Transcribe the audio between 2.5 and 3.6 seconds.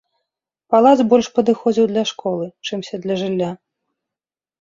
чымся для жылля.